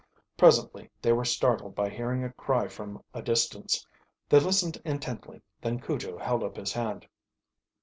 [0.35, 3.85] Presently they were startled by hearing a cry from a distance.
[4.29, 7.05] They listened intently, then Cujo held up his hand.